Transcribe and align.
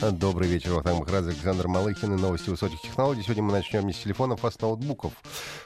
Добрый 0.00 0.46
вечер, 0.48 0.74
Вахтанг 0.74 1.00
Махарадзе, 1.00 1.30
Александр 1.30 1.68
Малыхин 1.68 2.14
и 2.14 2.20
новости 2.20 2.50
высоких 2.50 2.80
технологий. 2.82 3.22
Сегодня 3.22 3.42
мы 3.42 3.52
начнем 3.52 3.86
не 3.86 3.94
с 3.94 3.98
телефонов, 3.98 4.44
а 4.44 4.50
с 4.50 4.60
ноутбуков. 4.60 5.14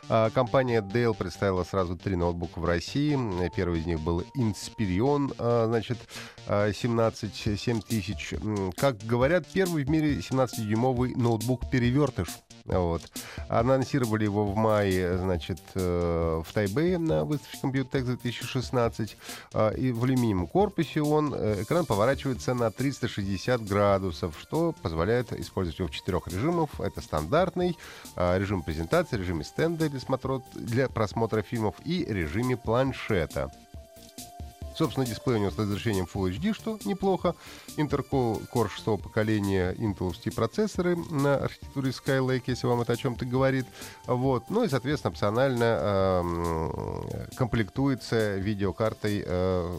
А, 0.09 0.31
Компания 0.31 0.81
Dell 0.83 1.15
представила 1.15 1.65
сразу 1.65 1.97
три 1.97 2.15
ноутбука 2.15 2.61
в 2.61 2.65
России. 2.65 3.19
Первый 3.57 3.81
из 3.81 3.87
них 3.87 4.01
был 4.01 4.23
Inspiron, 4.37 5.35
а, 5.39 5.67
значит, 5.67 5.99
а, 6.47 6.73
17 6.73 7.35
7000. 7.59 8.35
М, 8.35 8.73
Как 8.73 8.99
говорят, 8.99 9.47
первый 9.53 9.85
в 9.85 9.91
мире 9.91 10.21
17-дюймовый 10.21 11.15
ноутбук-перевертыш. 11.17 12.29
Вот. 12.71 13.03
Анонсировали 13.49 14.25
его 14.25 14.47
в 14.47 14.57
мае, 14.57 15.19
значит, 15.19 15.61
э, 15.75 16.43
в 16.47 16.53
Тайбэе 16.53 16.99
на 16.99 17.25
выставке 17.25 17.59
Computex 17.63 18.03
2016. 18.05 19.17
А, 19.53 19.71
И 19.71 19.91
в 19.93 20.05
алюминиевом 20.05 20.47
корпусе 20.47 21.03
он. 21.03 21.35
э, 21.35 21.63
Экран 21.63 21.85
поворачивается 21.85 22.55
на 22.55 22.71
360 22.71 23.65
градусов, 23.65 24.37
что 24.41 24.73
позволяет 24.83 25.33
использовать 25.33 25.79
его 25.79 25.89
в 25.89 25.93
четырех 25.93 26.29
режимах. 26.29 26.71
Это 26.79 27.01
стандартный, 27.01 27.77
а, 28.17 28.39
режим 28.39 28.63
презентации, 28.63 29.17
режиме 29.17 29.45
стенда 29.45 29.89
для, 29.89 30.01
для 30.55 30.89
просмотра 30.89 31.43
фильмов 31.43 31.75
и 31.85 32.05
режиме 32.05 32.57
планшета. 32.57 33.51
Собственно, 34.81 35.05
дисплей 35.05 35.37
у 35.37 35.41
него 35.41 35.51
с 35.51 35.59
разрешением 35.59 36.09
Full 36.11 36.31
HD, 36.31 36.55
что 36.55 36.79
неплохо. 36.87 37.35
Intel 37.77 38.03
Core 38.11 38.71
6 38.71 39.03
поколения 39.03 39.75
интеловские 39.77 40.33
процессоры 40.33 40.97
на 40.97 41.37
архитектуре 41.37 41.91
Skylake, 41.91 42.45
если 42.47 42.67
вам 42.67 42.81
это 42.81 42.95
о 42.95 42.97
чем-то 42.97 43.27
говорит. 43.27 43.67
Вот. 44.07 44.49
Ну 44.49 44.65
и, 44.65 44.71
соответственно, 44.71 45.13
опционально 45.13 45.65
эм, 45.65 47.29
комплектуется 47.37 48.37
видеокартой 48.37 49.23
э, 49.27 49.79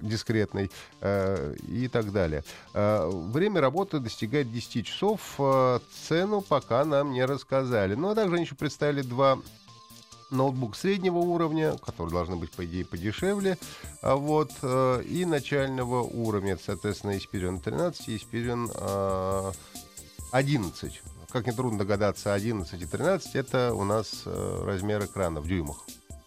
дискретной 0.00 0.70
э, 1.00 1.56
и 1.66 1.88
так 1.88 2.12
далее. 2.12 2.44
Э, 2.72 3.10
время 3.10 3.60
работы 3.60 3.98
достигает 3.98 4.52
10 4.52 4.86
часов. 4.86 5.34
Э, 5.40 5.80
цену 6.06 6.40
пока 6.40 6.84
нам 6.84 7.10
не 7.10 7.24
рассказали. 7.24 7.96
Ну, 7.96 8.10
а 8.10 8.14
также 8.14 8.36
они 8.36 8.44
еще 8.44 8.54
представили 8.54 9.02
два 9.02 9.40
ноутбук 10.30 10.76
среднего 10.76 11.18
уровня, 11.18 11.76
которые 11.78 12.12
должны 12.12 12.36
быть, 12.36 12.52
по 12.52 12.64
идее, 12.64 12.84
подешевле, 12.84 13.58
а 14.02 14.16
вот, 14.16 14.50
э, 14.62 15.02
и 15.04 15.24
начального 15.24 16.02
уровня, 16.02 16.58
соответственно, 16.64 17.12
Xperion 17.12 17.60
13 17.60 18.08
и 18.08 18.16
Xperion 18.16 18.70
э, 18.74 19.52
11. 20.32 21.02
Как 21.30 21.46
нетрудно 21.46 21.78
догадаться, 21.78 22.34
11 22.34 22.80
и 22.80 22.86
13— 22.86 23.34
это 23.36 23.74
у 23.74 23.84
нас 23.84 24.22
э, 24.24 24.62
размер 24.64 25.04
экрана 25.04 25.40
в 25.40 25.48
дюймах. 25.48 25.78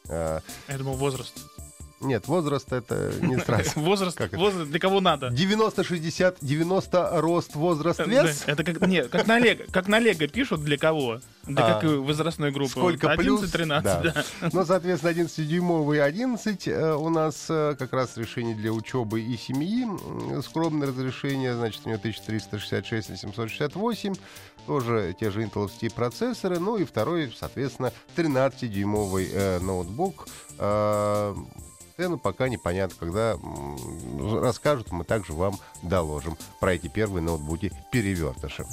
Э, 0.08 0.40
Я 0.68 0.78
думал, 0.78 0.96
возраст. 0.96 1.34
Нет, 2.02 2.28
возраст— 2.28 2.72
это 2.74 3.12
не 3.22 3.38
сразу. 3.46 3.72
Возраст, 3.80 4.18
Как 4.18 4.28
это? 4.34 4.38
возраст 4.38 4.70
для 4.70 4.80
кого 4.80 5.02
надо. 5.02 5.28
90-60, 5.30 6.38
90 6.42 7.22
рост, 7.22 7.56
возраст, 7.56 8.00
Э, 8.00 8.06
вес. 8.06 8.44
да, 8.46 8.52
Это 8.54 8.64
как, 8.64 8.82
нет, 8.88 9.10
как 9.10 9.28
на 9.28 9.40
Лего, 9.40 9.64
как 9.72 9.88
на 9.88 10.00
Лего 10.00 10.28
пишут 10.28 10.64
для 10.64 10.78
кого? 10.78 11.20
Для 11.46 11.66
А, 11.66 11.74
какой 11.76 11.98
возрастной 12.00 12.52
группы? 12.52 12.72
Сколько 12.72 13.08
Вот 13.08 13.18
плюс? 13.18 13.42
11-13, 13.44 13.82
да. 13.82 14.24
Ну, 14.54 14.66
соответственно, 14.66 15.12
11-дюймовый 15.12 16.02
11 16.04 16.68
э, 16.68 16.94
у 16.96 17.10
нас 17.10 17.46
э, 17.50 17.76
как 17.78 17.92
раз 17.94 18.18
решение 18.18 18.56
для 18.56 18.72
учебы 18.72 19.22
и 19.22 19.36
семьи. 19.38 19.86
Скромное 20.44 20.88
разрешение, 20.90 21.56
значит, 21.56 21.82
у 21.86 21.90
него 21.90 21.98
1366 22.00 23.10
на 23.10 23.18
768. 23.18 24.14
Тоже 24.68 25.16
те 25.20 25.32
же 25.32 25.42
интеловские 25.44 25.90
процессоры. 25.90 26.60
Ну 26.60 26.78
и 26.78 26.84
второй, 26.86 27.34
соответственно, 27.38 27.92
13-дюймовый 28.16 29.30
э, 29.34 29.60
ноутбук. 29.60 30.28
Э, 30.60 31.34
Цену 32.00 32.18
пока 32.18 32.48
непонятно, 32.48 32.96
когда 32.98 33.38
расскажут, 34.40 34.90
мы 34.94 35.04
также 35.04 35.34
вам 35.34 35.60
доложим 35.82 36.38
про 36.62 36.74
эти 36.74 36.88
первые 36.88 37.22
ноутбуки 37.22 37.74
перевертыши. 37.92 38.64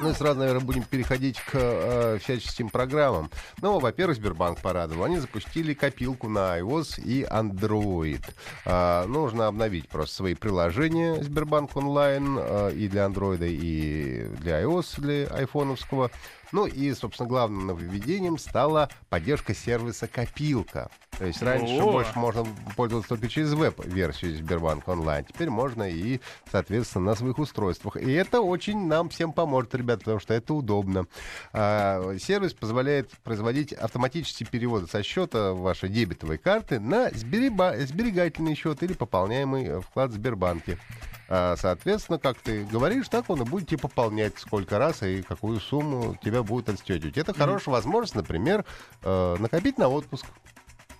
Ну 0.00 0.10
и 0.10 0.14
сразу, 0.14 0.38
наверное, 0.38 0.64
будем 0.64 0.84
переходить 0.84 1.40
к 1.40 1.54
э, 1.54 2.18
всяческим 2.22 2.70
программам. 2.70 3.28
Ну, 3.60 3.80
во-первых, 3.80 4.16
Сбербанк 4.16 4.62
порадовал. 4.62 5.04
Они 5.04 5.18
запустили 5.18 5.74
копилку 5.74 6.28
на 6.28 6.60
iOS 6.60 7.02
и 7.02 7.24
Android. 7.24 8.22
А, 8.64 9.04
нужно 9.06 9.48
обновить 9.48 9.88
просто 9.88 10.14
свои 10.14 10.34
приложения 10.34 11.20
Сбербанк 11.20 11.76
онлайн 11.76 12.36
э, 12.38 12.72
и 12.76 12.86
для 12.86 13.06
Android, 13.06 13.44
и 13.48 14.28
для 14.38 14.62
iOS, 14.62 15.00
для 15.00 15.26
айфоновского. 15.34 16.12
Ну 16.52 16.66
и, 16.66 16.92
собственно, 16.94 17.28
главным 17.28 17.66
нововведением 17.66 18.38
стала 18.38 18.88
поддержка 19.08 19.54
сервиса 19.54 20.06
«Копилка». 20.08 20.90
То 21.18 21.26
есть 21.26 21.42
раньше 21.42 21.74
О! 21.80 21.92
больше 21.92 22.12
можно 22.16 22.46
пользоваться 22.76 23.08
только 23.08 23.28
через 23.28 23.52
веб-версию 23.52 24.36
Сбербанк 24.36 24.86
онлайн. 24.86 25.24
Теперь 25.24 25.50
можно 25.50 25.88
и, 25.88 26.20
соответственно, 26.50 27.06
на 27.06 27.14
своих 27.16 27.38
устройствах. 27.38 27.96
И 27.96 28.12
это 28.12 28.40
очень 28.40 28.86
нам 28.86 29.08
всем 29.08 29.32
поможет, 29.32 29.74
ребят, 29.74 29.98
потому 30.00 30.20
что 30.20 30.32
это 30.34 30.54
удобно. 30.54 31.06
А, 31.52 32.16
сервис 32.18 32.54
позволяет 32.54 33.10
производить 33.24 33.72
автоматические 33.72 34.48
переводы 34.48 34.86
со 34.86 35.02
счета 35.02 35.54
вашей 35.54 35.88
дебетовой 35.88 36.38
карты 36.38 36.78
на 36.78 37.08
сбереба- 37.08 37.76
сберегательный 37.84 38.54
счет 38.54 38.82
или 38.84 38.92
пополняемый 38.92 39.64
э, 39.64 39.80
вклад 39.80 40.10
в 40.10 40.14
Сбербанке. 40.14 40.78
А, 41.28 41.56
Соответственно, 41.56 42.18
как 42.18 42.38
ты 42.38 42.64
говоришь, 42.64 43.08
так 43.08 43.28
он 43.28 43.42
и 43.42 43.44
будет 43.44 43.68
тебе 43.68 43.78
пополнять 43.78 44.38
сколько 44.38 44.78
раз 44.78 45.02
и 45.02 45.22
какую 45.22 45.60
сумму 45.60 46.16
тебя 46.22 46.42
будет 46.42 46.68
отстегивать. 46.68 47.18
Это 47.18 47.34
хорошая 47.34 47.74
возможность, 47.74 48.14
например, 48.14 48.64
э, 49.02 49.36
накопить 49.38 49.76
на 49.78 49.88
отпуск. 49.88 50.26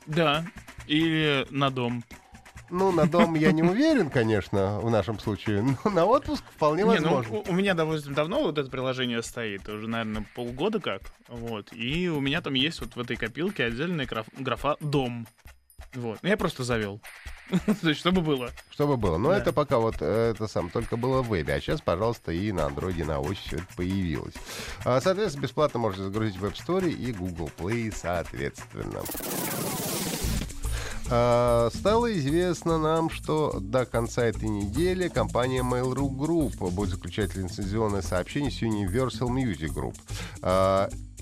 Да. 0.07 0.45
Или 0.87 1.47
на 1.51 1.71
дом. 1.71 2.05
Ну, 2.71 2.93
на 2.93 3.07
дом 3.09 3.35
я 3.35 3.51
не 3.53 3.63
уверен, 3.63 4.11
конечно, 4.11 4.79
в 4.81 4.91
нашем 4.91 5.19
случае, 5.19 5.63
но 5.85 5.91
на 5.91 6.05
отпуск 6.05 6.45
вполне 6.55 6.83
Не, 6.83 6.99
ну, 6.99 7.15
возможно. 7.15 7.37
у, 7.39 7.51
у 7.51 7.53
меня 7.55 7.73
довольно 7.73 8.15
давно 8.15 8.43
вот 8.43 8.59
это 8.59 8.69
приложение 8.69 9.23
стоит, 9.23 9.67
уже, 9.69 9.89
наверное, 9.89 10.27
полгода 10.35 10.79
как. 10.79 11.01
Вот. 11.29 11.73
И 11.73 12.11
у 12.11 12.21
меня 12.21 12.43
там 12.43 12.53
есть 12.53 12.81
вот 12.81 12.95
в 12.97 13.01
этой 13.01 13.17
копилке 13.17 13.65
отдельная 13.65 14.05
граф- 14.05 14.29
графа 14.39 14.77
«Дом». 14.81 15.27
Вот. 15.95 16.19
Ну, 16.23 16.29
Я 16.29 16.37
просто 16.37 16.65
завел. 16.65 17.01
То 17.83 17.89
есть, 17.89 18.01
чтобы 18.01 18.21
было. 18.21 18.51
Чтобы 18.71 18.97
было. 18.97 19.17
Но 19.19 19.31
Да. 19.31 19.39
это 19.39 19.53
пока 19.53 19.79
вот 19.79 19.97
э, 20.01 20.31
это 20.35 20.47
сам 20.49 20.71
только 20.71 20.97
было 20.97 21.23
в 21.23 21.29
вебе. 21.29 21.55
А 21.55 21.61
сейчас, 21.61 21.81
пожалуйста, 21.81 22.33
и 22.33 22.53
на 22.53 22.67
андроиде, 22.67 23.05
на 23.05 23.21
ось 23.21 23.39
все 23.39 23.57
это 23.57 23.67
появилось. 23.77 24.35
А, 24.85 25.01
Соответственно, 25.01 25.43
бесплатно 25.45 25.81
можете 25.81 26.05
загрузить 26.05 26.37
в 26.39 26.45
App 26.45 26.55
Store 26.55 26.89
и 26.91 27.13
Google 27.13 27.51
Play, 27.59 27.93
соответственно. 27.97 29.03
А, 31.11 31.71
Стало 31.75 32.13
известно 32.19 32.79
нам, 32.79 33.09
что 33.09 33.59
до 33.61 33.87
конца 33.87 34.25
этой 34.27 34.49
недели 34.49 35.09
компания 35.09 35.63
Mail.ru 35.63 36.11
Group 36.11 36.71
будет 36.71 36.91
заключать 36.91 37.35
лицензионное 37.35 38.03
сообщение 38.03 38.51
с 38.51 38.61
Universal 38.63 39.29
Music 39.29 39.73
Group. 39.75 39.95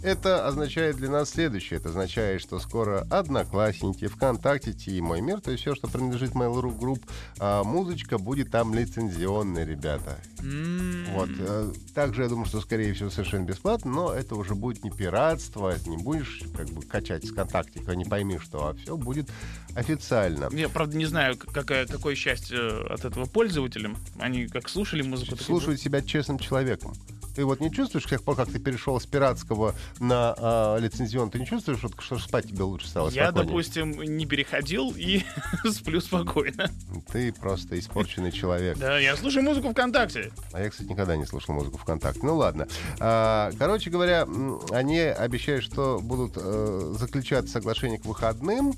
Это 0.06 0.46
означает 0.46 0.96
для 0.98 1.10
нас 1.10 1.30
следующее. 1.30 1.78
Это 1.78 1.88
означает, 1.88 2.40
что 2.40 2.60
скоро 2.60 3.04
Одноклассники, 3.10 4.06
ВКонтакте, 4.06 4.72
и 4.86 5.00
Мой 5.00 5.20
Мир, 5.20 5.40
то 5.40 5.50
есть 5.50 5.62
все, 5.62 5.74
что 5.74 5.88
принадлежит 5.88 6.30
Mail.ru 6.30 6.78
Group, 6.78 7.02
а, 7.40 7.64
музычка 7.64 8.16
будет 8.16 8.52
там 8.52 8.72
лицензионной, 8.72 9.64
ребята. 9.64 10.20
М, 10.38 11.06
Вот. 11.10 11.28
э, 11.40 11.72
Также 11.92 12.22
я 12.22 12.28
думаю, 12.28 12.46
что, 12.46 12.60
скорее 12.60 12.92
всего, 12.92 13.10
совершенно 13.10 13.46
бесплатно, 13.46 13.90
но 13.90 14.12
это 14.12 14.36
уже 14.36 14.54
будет 14.54 14.84
не 14.84 14.92
пиратство, 14.92 15.74
не 15.86 15.96
будешь 15.96 16.42
как 16.56 16.68
бы 16.68 16.82
качать 16.82 17.26
с 17.26 17.32
контактика, 17.32 17.96
не 17.96 18.04
пойми 18.04 18.38
что, 18.38 18.68
а 18.68 18.74
все 18.74 18.96
будет 18.96 19.28
официально. 19.74 20.48
Я, 20.52 20.68
правда, 20.68 20.96
не 20.96 21.06
знаю, 21.06 21.36
какая, 21.36 21.84
какое 21.84 22.14
счастье 22.14 22.58
от 22.88 23.04
этого 23.04 23.24
пользователям. 23.26 23.96
Они 24.20 24.46
как 24.46 24.68
слушали 24.68 25.02
музыку, 25.02 25.36
Слушают 25.36 25.80
себя 25.80 26.00
честным 26.00 26.38
человеком. 26.38 26.92
Ты 27.36 27.44
вот 27.44 27.60
не 27.60 27.70
чувствуешь, 27.70 28.06
с 28.06 28.08
тех 28.08 28.22
пор, 28.22 28.34
как 28.34 28.50
ты 28.50 28.58
перешел 28.58 28.98
с 28.98 29.04
пиратского 29.04 29.74
на 30.00 30.34
а, 30.38 30.78
лицензион, 30.78 31.30
ты 31.30 31.38
не 31.38 31.46
чувствуешь, 31.46 31.82
вот, 31.82 31.92
что 32.00 32.18
спать 32.18 32.48
тебе 32.48 32.62
лучше 32.62 32.88
стало 32.88 33.10
Я, 33.10 33.26
спокойнее? 33.26 33.46
допустим, 33.46 34.02
не 34.16 34.24
переходил 34.24 34.94
и 34.96 35.22
сплю 35.70 36.00
спокойно. 36.00 36.70
Ты 37.12 37.34
просто 37.34 37.78
испорченный 37.78 38.32
человек. 38.32 38.78
Да, 38.78 38.98
я 38.98 39.14
слушаю 39.16 39.44
музыку 39.44 39.70
ВКонтакте. 39.72 40.32
А 40.54 40.62
я, 40.62 40.70
кстати, 40.70 40.88
никогда 40.88 41.14
не 41.14 41.26
слушал 41.26 41.54
музыку 41.54 41.76
ВКонтакте. 41.76 42.20
Ну 42.22 42.36
ладно. 42.36 42.68
А, 43.00 43.50
короче 43.58 43.90
говоря, 43.90 44.26
они 44.70 44.98
обещают, 44.98 45.62
что 45.62 46.00
будут 46.02 46.32
э, 46.36 46.94
заключать 46.98 47.50
соглашение 47.50 47.98
к 47.98 48.06
выходным. 48.06 48.72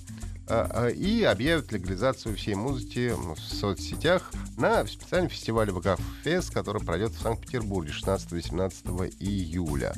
А, 0.48 0.70
а, 0.70 0.88
и 0.88 1.22
объявят 1.22 1.72
легализацию 1.72 2.36
всей 2.36 2.54
музыки 2.54 3.12
в 3.14 3.38
соцсетях 3.38 4.30
на 4.56 4.86
специальном 4.86 5.30
фестивале 5.30 5.72
ВК 5.72 6.00
Фест, 6.24 6.52
который 6.52 6.82
пройдет 6.82 7.12
в 7.12 7.20
Санкт-Петербурге 7.20 7.92
16-18 7.92 9.14
июля. 9.20 9.94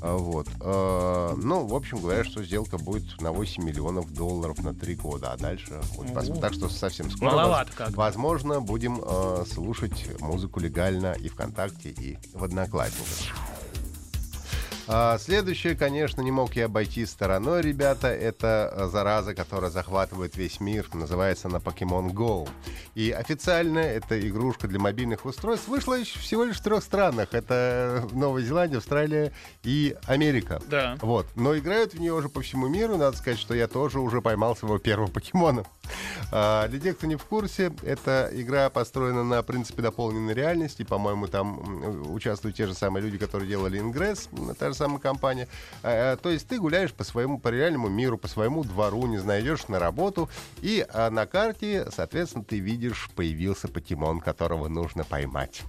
А, 0.00 0.16
вот. 0.16 0.48
Ну, 0.60 1.66
в 1.66 1.74
общем, 1.74 2.00
говорят, 2.00 2.26
что 2.26 2.42
сделка 2.44 2.76
будет 2.78 3.20
на 3.20 3.32
8 3.32 3.64
миллионов 3.64 4.12
долларов 4.12 4.62
на 4.62 4.74
3 4.74 4.94
года, 4.96 5.32
а 5.32 5.36
дальше 5.36 5.80
посмотрим. 5.96 6.40
Так 6.40 6.52
что 6.52 6.68
совсем 6.68 7.10
скоро, 7.10 7.30
Маловато 7.30 7.72
как. 7.74 7.90
возможно, 7.96 8.60
будем 8.60 9.00
слушать 9.46 10.06
музыку 10.20 10.60
легально 10.60 11.12
и 11.12 11.28
ВКонтакте, 11.28 11.90
и 11.90 12.18
в 12.34 12.44
Одноклассниках. 12.44 13.43
А, 14.86 15.18
следующее, 15.18 15.76
конечно, 15.76 16.20
не 16.20 16.30
мог 16.30 16.54
я 16.56 16.66
обойти 16.66 17.06
стороной, 17.06 17.62
ребята. 17.62 18.08
Это 18.08 18.72
э, 18.72 18.86
зараза, 18.88 19.34
которая 19.34 19.70
захватывает 19.70 20.36
весь 20.36 20.60
мир. 20.60 20.86
Называется 20.92 21.48
она 21.48 21.58
Pokemon 21.58 22.10
Go. 22.12 22.48
И 22.94 23.10
официально 23.10 23.78
эта 23.78 24.20
игрушка 24.28 24.68
для 24.68 24.78
мобильных 24.78 25.24
устройств 25.24 25.68
вышла 25.68 26.02
всего 26.02 26.44
лишь 26.44 26.58
в 26.58 26.62
трех 26.62 26.82
странах. 26.84 27.28
Это 27.32 28.06
Новая 28.12 28.42
Зеландия, 28.42 28.78
Австралия 28.78 29.32
и 29.62 29.96
Америка. 30.06 30.60
Да. 30.68 30.98
Вот. 31.00 31.26
Но 31.34 31.56
играют 31.56 31.94
в 31.94 32.00
нее 32.00 32.12
уже 32.12 32.28
по 32.28 32.42
всему 32.42 32.68
миру. 32.68 32.96
Надо 32.98 33.16
сказать, 33.16 33.38
что 33.38 33.54
я 33.54 33.68
тоже 33.68 34.00
уже 34.00 34.20
поймал 34.20 34.54
своего 34.54 34.78
первого 34.78 35.08
покемона. 35.08 35.64
А, 36.30 36.68
для 36.68 36.80
тех, 36.80 36.96
кто 36.96 37.06
не 37.06 37.16
в 37.16 37.24
курсе, 37.24 37.72
эта 37.82 38.30
игра 38.32 38.70
построена 38.70 39.24
на 39.24 39.42
принципе 39.42 39.82
дополненной 39.82 40.34
реальности. 40.34 40.82
По-моему, 40.82 41.28
там 41.28 42.12
участвуют 42.12 42.56
те 42.56 42.66
же 42.66 42.74
самые 42.74 43.02
люди, 43.02 43.18
которые 43.18 43.48
делали 43.48 43.78
Ингресс, 43.78 44.28
та 44.58 44.68
же 44.68 44.74
самая 44.74 44.98
компания. 44.98 45.48
А, 45.82 46.12
а, 46.12 46.16
то 46.16 46.30
есть 46.30 46.48
ты 46.48 46.58
гуляешь 46.58 46.92
по 46.92 47.04
своему, 47.04 47.38
по 47.38 47.48
реальному 47.48 47.88
миру, 47.88 48.18
по 48.18 48.28
своему 48.28 48.64
двору, 48.64 49.06
не 49.06 49.18
знаю, 49.18 49.42
идешь 49.42 49.68
на 49.68 49.78
работу, 49.78 50.28
и 50.60 50.86
а, 50.92 51.10
на 51.10 51.26
карте, 51.26 51.86
соответственно, 51.94 52.44
ты 52.44 52.58
видишь, 52.58 53.10
появился 53.14 53.68
покемон, 53.68 54.20
которого 54.20 54.68
нужно 54.68 55.04
поймать 55.04 55.62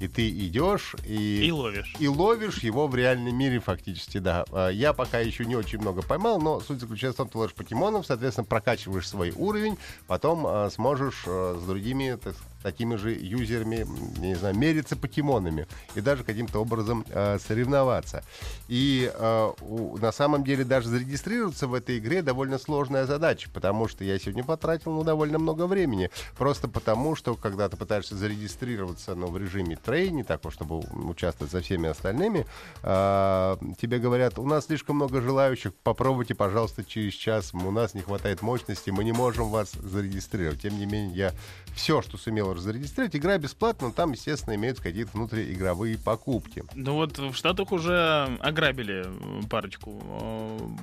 и 0.00 0.08
ты 0.08 0.28
идешь 0.28 0.94
и... 1.04 1.46
И 1.46 1.50
ловишь. 1.50 1.94
И 1.98 2.08
ловишь 2.08 2.58
его 2.58 2.86
в 2.86 2.94
реальном 2.94 3.36
мире 3.36 3.60
фактически, 3.60 4.18
да. 4.18 4.44
А, 4.52 4.68
я 4.68 4.92
пока 4.92 5.18
еще 5.18 5.44
не 5.44 5.56
очень 5.56 5.78
много 5.78 6.02
поймал, 6.02 6.40
но 6.40 6.60
суть 6.60 6.80
заключается 6.80 7.14
в 7.14 7.16
том, 7.16 7.26
что 7.26 7.32
ты 7.32 7.38
ловишь 7.38 7.54
покемонов, 7.54 8.06
соответственно, 8.06 8.44
прокачиваешь 8.44 9.08
свой 9.08 9.30
уровень, 9.30 9.78
потом 10.06 10.46
а, 10.46 10.70
сможешь 10.70 11.24
а, 11.26 11.58
с 11.60 11.66
другими, 11.66 12.18
так 12.22 12.34
такими 12.66 12.96
же 12.96 13.12
юзерами, 13.12 13.86
не 14.18 14.34
знаю, 14.34 14.56
мериться 14.56 14.96
покемонами 14.96 15.68
и 15.94 16.00
даже 16.00 16.24
каким-то 16.24 16.58
образом 16.58 17.04
э, 17.10 17.38
соревноваться. 17.38 18.24
И 18.66 19.08
э, 19.14 19.52
у, 19.60 19.96
на 19.98 20.10
самом 20.10 20.42
деле 20.42 20.64
даже 20.64 20.88
зарегистрироваться 20.88 21.68
в 21.68 21.74
этой 21.74 21.98
игре 21.98 22.22
довольно 22.22 22.58
сложная 22.58 23.06
задача, 23.06 23.48
потому 23.54 23.86
что 23.86 24.02
я 24.02 24.18
сегодня 24.18 24.42
потратил 24.42 24.90
ну, 24.94 25.04
довольно 25.04 25.38
много 25.38 25.68
времени. 25.68 26.10
Просто 26.36 26.66
потому, 26.66 27.14
что 27.14 27.36
когда 27.36 27.68
ты 27.68 27.76
пытаешься 27.76 28.16
зарегистрироваться 28.16 29.14
ну, 29.14 29.28
в 29.28 29.38
режиме 29.38 29.76
трейни, 29.76 30.24
так 30.24 30.40
чтобы 30.50 30.80
участвовать 31.08 31.52
со 31.52 31.60
всеми 31.60 31.88
остальными, 31.88 32.46
э, 32.82 33.56
тебе 33.80 34.00
говорят, 34.00 34.40
у 34.40 34.44
нас 34.44 34.66
слишком 34.66 34.96
много 34.96 35.20
желающих, 35.20 35.72
попробуйте, 35.84 36.34
пожалуйста, 36.34 36.82
через 36.84 37.12
час, 37.14 37.54
у 37.54 37.70
нас 37.70 37.94
не 37.94 38.00
хватает 38.00 38.42
мощности, 38.42 38.90
мы 38.90 39.04
не 39.04 39.12
можем 39.12 39.50
вас 39.50 39.70
зарегистрировать. 39.70 40.62
Тем 40.62 40.76
не 40.76 40.86
менее, 40.86 41.14
я 41.16 41.32
все, 41.76 42.02
что 42.02 42.18
сумел 42.18 42.55
зарегистрировать. 42.60 43.16
Игра 43.16 43.38
бесплатна, 43.38 43.88
но 43.88 43.92
там, 43.92 44.12
естественно, 44.12 44.54
имеются 44.54 44.82
какие-то 44.82 45.10
внутриигровые 45.12 45.98
покупки. 45.98 46.64
Ну 46.74 46.94
вот 46.94 47.18
в 47.18 47.34
Штатах 47.34 47.72
уже 47.72 48.36
ограбили 48.40 49.04
э, 49.06 49.42
парочку 49.48 50.02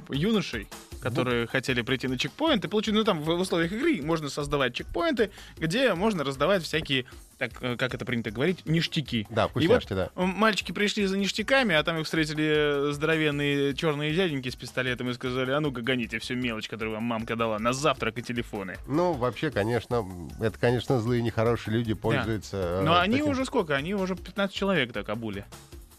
э, 0.10 0.16
юношей, 0.16 0.68
которые 1.02 1.42
вот. 1.42 1.52
хотели 1.52 1.82
прийти 1.82 2.08
на 2.08 2.18
чекпоинт 2.18 2.66
и 2.66 2.68
получить, 2.68 2.94
ну 2.94 3.04
там 3.04 3.22
в 3.22 3.30
условиях 3.30 3.72
игры 3.72 4.02
можно 4.02 4.30
создавать 4.30 4.74
чекпоинты, 4.74 5.32
где 5.58 5.94
можно 5.94 6.24
раздавать 6.24 6.64
всякие 6.64 7.06
так, 7.50 7.62
э, 7.62 7.76
как 7.78 7.94
это 7.94 8.06
принято 8.06 8.32
говорить, 8.32 8.66
ништяки. 8.66 9.28
Да, 9.30 9.48
вкусняшки, 9.48 9.94
и 9.94 9.96
вот 9.96 10.12
да. 10.16 10.22
Мальчики 10.26 10.72
пришли 10.72 11.06
за 11.06 11.18
ништяками, 11.18 11.76
а 11.76 11.84
там 11.84 11.98
их 12.00 12.06
встретили 12.06 12.92
здоровенные 12.92 13.74
черные 13.76 14.14
дяденьки 14.14 14.50
с 14.50 14.56
пистолетом 14.56 15.10
и 15.10 15.14
сказали, 15.14 15.52
а 15.52 15.60
ну-ка 15.60 15.82
гоните 15.82 16.20
всю 16.20 16.36
мелочь, 16.36 16.68
которую 16.68 16.96
вам 16.96 17.04
мамка 17.04 17.36
дала, 17.36 17.60
на 17.60 17.74
завтрак 17.74 18.18
и 18.18 18.22
телефоны. 18.22 18.76
Ну, 18.88 19.14
вообще, 19.14 19.52
конечно, 19.52 20.08
это, 20.40 20.58
конечно, 20.58 21.00
злые, 21.00 21.22
нехорошие 21.22 21.78
люди 21.78 21.94
пользуются. 21.94 22.58
Да. 22.58 22.64
Э, 22.64 22.82
Но 22.84 22.96
таким... 22.96 23.14
они 23.14 23.24
уже 23.24 23.46
сколько? 23.46 23.76
Они 23.76 23.94
уже 23.94 24.16
15 24.16 24.56
человек 24.56 24.94
так 24.94 25.10
обули. 25.10 25.46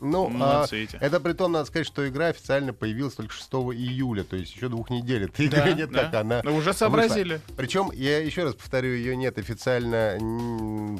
Ну, 0.04 0.30
а, 0.40 0.66
это 1.00 1.18
при 1.18 1.32
том, 1.32 1.52
надо 1.52 1.64
сказать, 1.64 1.86
что 1.86 2.06
игра 2.06 2.26
официально 2.26 2.74
появилась 2.74 3.14
только 3.14 3.32
6 3.32 3.48
июля, 3.74 4.22
то 4.22 4.36
есть 4.36 4.54
еще 4.54 4.68
двух 4.68 4.90
недель. 4.90 5.24
Этой 5.24 5.48
да, 5.48 5.58
игры 5.66 5.74
нет, 5.74 5.90
да. 5.90 6.04
как 6.04 6.14
она. 6.14 6.40
Но 6.44 6.54
уже 6.54 6.74
сообразили. 6.74 7.34
Вышла. 7.34 7.54
Причем, 7.56 7.90
я 7.92 8.18
еще 8.18 8.44
раз 8.44 8.54
повторю, 8.54 8.94
ее 8.94 9.16
нет 9.16 9.38
официально 9.38 10.18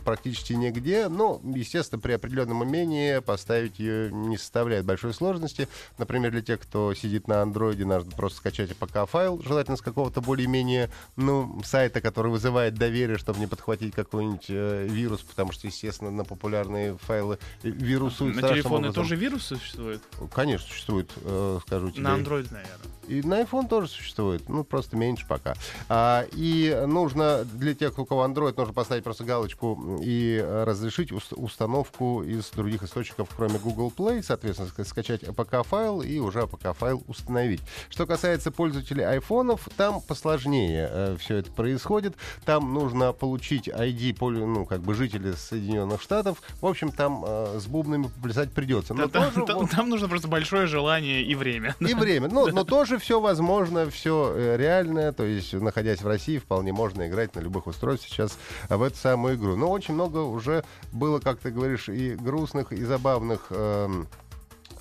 практически 0.05 0.55
нигде. 0.55 1.09
Но, 1.09 1.41
естественно, 1.55 2.01
при 2.01 2.13
определенном 2.13 2.63
умении 2.63 3.19
поставить 3.19 3.79
ее 3.79 4.11
не 4.11 4.39
составляет 4.39 4.87
большой 4.87 5.13
сложности. 5.13 5.69
Например, 5.99 6.31
для 6.31 6.43
тех, 6.43 6.61
кто 6.61 6.95
сидит 6.95 7.29
на 7.29 7.43
андроиде, 7.43 7.85
надо 7.85 8.11
просто 8.17 8.39
скачать 8.39 8.71
APK-файл, 8.71 9.43
желательно 9.43 9.77
с 9.77 9.83
какого-то 9.83 10.23
более-менее 10.23 10.91
ну, 11.17 11.61
сайта, 11.65 12.01
который 12.01 12.33
вызывает 12.33 12.75
доверие, 12.75 13.19
чтобы 13.19 13.39
не 13.39 13.47
подхватить 13.47 13.95
какой-нибудь 13.95 14.47
э, 14.49 14.87
вирус, 14.89 15.21
потому 15.21 15.53
что, 15.53 15.67
естественно, 15.67 16.11
на 16.11 16.25
популярные 16.25 16.97
файлы 16.97 17.39
вирусуют. 17.63 18.37
На 18.37 18.49
телефоны 18.49 18.94
тоже 18.95 19.17
вирус 19.17 19.45
существует? 19.45 20.03
Конечно, 20.33 20.67
существует, 20.69 21.11
э, 21.17 21.59
скажу 21.67 21.91
тебе. 21.91 22.03
На 22.03 22.17
Android, 22.17 22.47
наверное. 22.51 22.91
И 23.09 23.23
на 23.23 23.43
iPhone 23.43 23.69
тоже 23.69 23.89
существует, 23.89 24.49
ну 24.49 24.65
просто 24.65 24.97
меньше 24.97 25.27
пока. 25.29 25.55
А, 25.89 26.27
и 26.33 26.85
нужно 26.87 27.45
для 27.45 27.75
тех, 27.75 27.99
у 27.99 28.05
кого 28.05 28.25
Android, 28.25 28.55
нужно 28.57 28.73
поставить 28.73 29.05
просто 29.05 29.25
галочку 29.25 29.99
и 30.03 30.45
разрешить 30.65 31.13
установку 31.13 32.23
из 32.23 32.51
других 32.51 32.83
источников, 32.83 33.29
кроме 33.37 33.59
Google 33.59 33.93
Play, 33.97 34.23
соответственно, 34.23 34.71
скачать 34.85 35.23
APK-файл 35.23 36.03
и 36.03 36.19
уже 36.19 36.41
APK-файл 36.41 37.03
установить. 37.09 37.61
Что 37.89 38.07
касается 38.07 38.51
пользователей 38.51 39.05
айфонов, 39.05 39.69
там 39.77 40.01
посложнее 40.01 40.89
э, 40.91 41.17
все 41.19 41.37
это 41.37 41.51
происходит. 41.51 42.15
Там 42.45 42.73
нужно 42.73 43.13
получить 43.13 43.69
ID, 43.69 44.17
ну, 44.21 44.65
как 44.65 44.81
бы 44.81 44.95
жителя 44.95 45.35
Соединенных 45.35 46.03
Штатов. 46.03 46.43
В 46.61 46.67
общем, 46.67 46.91
там 46.91 47.25
э, 47.27 47.59
с 47.61 47.67
бубнами 47.67 48.11
плясать 48.23 48.53
придется. 48.53 48.95
Но 48.95 49.09
там, 49.09 49.31
тоже, 49.31 49.47
там, 49.47 49.59
вот... 49.59 49.71
там 49.71 49.89
нужно 49.89 50.09
просто 50.09 50.29
большое 50.29 50.67
желание 50.67 51.23
и 51.23 51.35
время. 51.35 51.75
И 51.81 51.95
время. 51.95 52.29
Но, 52.29 52.47
но 52.47 52.65
тоже 52.65 52.94
тоже 52.95 53.05
все 53.05 53.21
возможно, 53.21 53.91
все 53.91 54.33
э, 54.35 54.57
реальное. 54.57 55.13
То 55.13 55.25
есть, 55.25 55.53
находясь 55.53 56.03
в 56.03 56.07
России, 56.07 56.39
вполне 56.39 56.73
можно 56.73 57.09
играть 57.09 57.35
на 57.35 57.41
любых 57.41 57.67
устройствах 57.67 58.11
сейчас 58.11 58.39
в 58.69 58.83
эту 58.83 58.97
самую 58.97 59.37
игру. 59.37 59.57
Но 59.57 59.71
очень 59.71 59.95
много 59.95 60.19
уже 60.19 60.65
было, 60.93 61.19
как 61.19 61.39
ты 61.39 61.51
говоришь, 61.51 61.89
и 61.89 62.15
грустных, 62.15 62.73
и 62.73 62.85
забавных 62.85 63.47
э, 63.51 63.89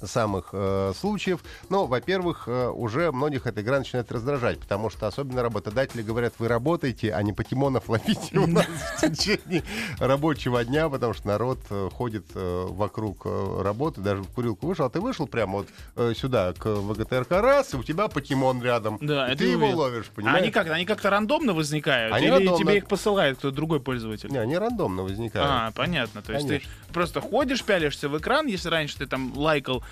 самых 0.05 0.49
э, 0.51 0.93
случаев. 0.99 1.41
Но, 1.69 1.85
во-первых, 1.85 2.43
э, 2.47 2.69
уже 2.69 3.11
многих 3.11 3.47
эта 3.47 3.61
игра 3.61 3.79
начинает 3.79 4.11
раздражать, 4.11 4.59
потому 4.59 4.89
что 4.89 5.07
особенно 5.07 5.41
работодатели 5.43 6.01
говорят, 6.01 6.33
вы 6.39 6.47
работаете, 6.47 7.13
а 7.13 7.21
не 7.23 7.33
покемонов 7.33 7.89
ловите 7.89 8.37
у 8.37 8.47
нас 8.47 8.65
в 8.97 9.01
течение 9.01 9.63
рабочего 9.99 10.63
дня, 10.63 10.89
потому 10.89 11.13
что 11.13 11.27
народ 11.27 11.59
э, 11.69 11.89
ходит 11.93 12.25
э, 12.35 12.65
вокруг 12.69 13.21
э, 13.25 13.61
работы, 13.61 14.01
даже 14.01 14.23
в 14.23 14.27
курилку 14.27 14.67
вышел, 14.67 14.85
а 14.85 14.89
ты 14.89 14.99
вышел 14.99 15.27
прямо 15.27 15.63
вот 15.63 16.17
сюда, 16.17 16.53
к 16.53 16.65
ВГТРК 16.65 17.31
раз, 17.31 17.73
и 17.73 17.77
у 17.77 17.83
тебя 17.83 18.07
покемон 18.07 18.61
рядом. 18.61 18.97
Да, 19.01 19.31
и 19.31 19.35
ты 19.35 19.45
его 19.45 19.65
увидел. 19.65 19.79
ловишь, 19.79 20.07
понимаешь? 20.07 20.37
А 20.37 20.41
они 20.41 20.51
как 20.51 20.67
они 20.69 20.85
как-то 20.85 21.09
рандомно 21.09 21.53
возникают? 21.53 22.13
Они 22.13 22.27
или 22.27 22.33
рандомно. 22.33 22.57
тебе 22.57 22.77
их 22.77 22.87
посылает 22.87 23.37
кто-то 23.37 23.55
другой 23.55 23.79
пользователь? 23.79 24.29
Не, 24.29 24.37
они 24.37 24.57
рандомно 24.57 25.03
возникают. 25.03 25.49
А, 25.49 25.71
понятно. 25.71 26.21
То 26.21 26.33
есть 26.33 26.47
Конечно. 26.47 26.69
ты 26.69 26.93
просто 26.93 27.21
ходишь, 27.21 27.63
пялишься 27.63 28.09
в 28.09 28.17
экран, 28.17 28.47
если 28.47 28.69
раньше 28.69 28.97
ты 28.97 29.07
там 29.07 29.37
лайкал 29.37 29.83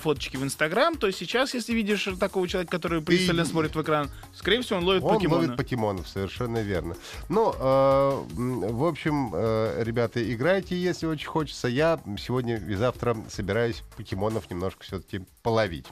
фоточки 0.00 0.36
в 0.36 0.42
Инстаграм, 0.42 0.96
то 0.96 1.10
сейчас, 1.10 1.54
если 1.54 1.72
видишь 1.72 2.08
такого 2.18 2.48
человека, 2.48 2.72
который 2.72 3.00
пристально 3.00 3.44
Ты... 3.44 3.50
смотрит 3.50 3.74
в 3.74 3.82
экран, 3.82 4.10
скорее 4.34 4.62
всего, 4.62 4.78
он 4.78 4.84
ловит 4.84 5.02
он 5.02 5.14
покемона. 5.14 5.42
ловит 5.42 5.56
покемонов, 5.56 6.08
совершенно 6.08 6.58
верно. 6.58 6.96
Ну, 7.28 7.52
э, 7.52 8.24
в 8.34 8.84
общем, 8.84 9.30
э, 9.34 9.82
ребята, 9.84 10.20
играйте, 10.32 10.76
если 10.76 11.06
очень 11.06 11.28
хочется. 11.28 11.68
Я 11.68 12.00
сегодня 12.18 12.56
и 12.56 12.74
завтра 12.74 13.16
собираюсь 13.28 13.82
покемонов 13.96 14.50
немножко 14.50 14.84
все-таки 14.84 15.20
половить. 15.42 15.86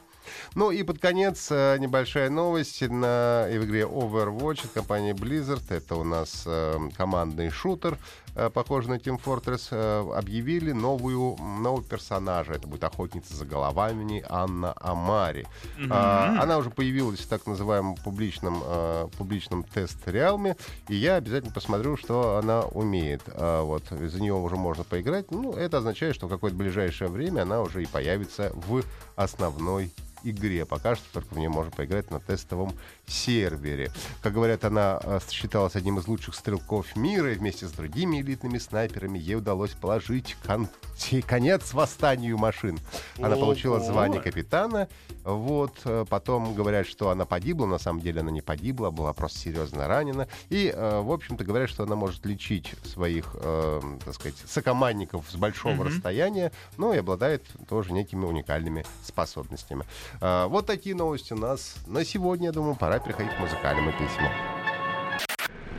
Ну 0.54 0.70
и 0.70 0.82
под 0.82 0.99
конец 0.99 1.49
э, 1.50 1.76
небольшая 1.78 2.30
новость 2.30 2.82
на, 2.82 3.46
в 3.50 3.64
игре 3.64 3.82
Overwatch 3.82 4.66
от 4.66 4.73
компании 4.73 5.12
Blizzard. 5.12 5.62
Это 5.68 5.96
у 5.96 6.04
нас 6.04 6.44
э, 6.46 6.78
командный 6.96 7.50
шутер, 7.50 7.94
э, 7.94 8.25
похожий 8.52 8.90
на 8.90 8.96
Team 8.96 9.20
Fortress. 9.22 9.68
Э, 9.70 10.16
объявили 10.16 10.72
новую, 10.72 11.36
нового 11.36 11.82
персонажа. 11.82 12.52
Это 12.52 12.66
будет 12.66 12.84
охотница 12.84 13.34
за 13.34 13.44
головами 13.44 14.24
Анна 14.28 14.74
Амари. 14.80 15.46
Mm-hmm. 15.78 15.88
Э, 15.90 16.42
она 16.42 16.58
уже 16.58 16.70
появилась 16.70 17.20
в 17.20 17.28
так 17.28 17.46
называемом 17.46 17.96
публичном, 17.96 18.62
э, 18.64 19.08
публичном 19.16 19.62
тест-реалме. 19.62 20.56
И 20.88 20.96
я 20.96 21.16
обязательно 21.16 21.52
посмотрю, 21.52 21.96
что 21.96 22.36
она 22.36 22.62
умеет. 22.62 23.22
Э, 23.26 23.62
вот, 23.62 23.84
за 23.88 24.20
нее 24.20 24.34
уже 24.34 24.56
можно 24.56 24.84
поиграть. 24.84 25.30
Ну, 25.30 25.52
это 25.52 25.78
означает, 25.78 26.14
что 26.14 26.26
в 26.26 26.30
какое-то 26.30 26.56
ближайшее 26.56 27.08
время 27.08 27.42
она 27.42 27.62
уже 27.62 27.82
и 27.82 27.86
появится 27.86 28.52
в 28.54 28.82
основной 29.16 29.92
игре. 30.30 30.64
Пока 30.64 30.97
что 30.97 31.04
только 31.12 31.35
в 31.35 31.38
нее 31.38 31.49
можно 31.49 31.71
поиграть 31.71 32.11
на 32.11 32.21
тестовом 32.21 32.75
сервере. 33.06 33.90
Как 34.23 34.33
говорят, 34.33 34.64
она 34.64 35.00
э, 35.02 35.21
считалась 35.30 35.76
одним 35.76 35.99
из 35.99 36.06
лучших 36.09 36.35
стрелков 36.35 36.97
мира, 36.97 37.33
и 37.33 37.37
вместе 37.37 37.66
с 37.66 37.73
другими 37.73 38.21
элитными 38.21 38.59
снайперами 38.59 39.18
ей 39.18 39.37
удалось 39.37 39.71
положить 39.73 40.37
кон- 40.47 40.68
конец 41.26 41.73
восстанию 41.73 42.37
машин. 42.38 42.78
Она 43.18 43.37
получила 43.37 43.80
звание 43.80 44.21
капитана. 44.21 44.88
Вот, 45.25 45.73
э, 45.85 46.04
потом 46.09 46.54
говорят, 46.54 46.87
что 46.87 47.11
она 47.11 47.25
погибла, 47.25 47.66
на 47.66 47.78
самом 47.78 48.00
деле 48.00 48.21
она 48.21 48.30
не 48.30 48.42
погибла, 48.42 48.90
была 48.90 49.12
просто 49.12 49.38
серьезно 49.40 49.88
ранена. 49.88 50.28
И, 50.50 50.73
э, 50.75 51.00
в 51.00 51.11
общем-то, 51.11 51.45
говорят, 51.45 51.68
что 51.68 51.83
она 51.85 51.97
может 51.97 52.25
лечить 52.26 52.73
своих, 52.85 53.35
э, 53.35 53.80
так 54.04 54.14
сказать, 54.14 54.37
сокомандников 54.47 55.25
с 55.30 55.35
большого 55.37 55.75
Мгм. 55.75 55.83
расстояния, 55.88 56.52
ну 56.76 56.92
и 56.92 56.99
обладает 56.99 57.45
тоже 57.68 57.92
некими 57.92 58.25
уникальными 58.25 58.85
способностями. 59.04 59.85
А, 60.20 60.46
Вот 60.49 60.66
такие 60.66 60.94
новости 60.94 61.32
у 61.32 61.37
нас 61.37 61.76
на 61.87 62.04
сегодня, 62.04 62.46
я 62.46 62.52
думаю, 62.52 62.76
пора 62.76 62.99
переходить 62.99 63.35
к 63.35 63.40
музыкальному 63.40 63.92
письму. 63.92 64.28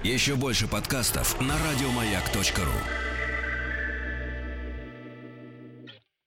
Еще 0.03 0.35
больше 0.35 0.67
подкастов 0.67 1.39
на 1.41 1.55
радиомаяк.ру. 1.57 3.06